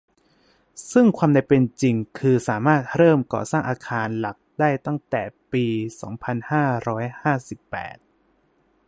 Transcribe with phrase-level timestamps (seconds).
[0.91, 5.65] ซึ่งในความเป็นจริงคือสามารถเริ่มก่อสร้างอาคารหลักได้ตั้งแต่ปี
[6.01, 7.97] สองพันห้าร้อยห้าสิบแปด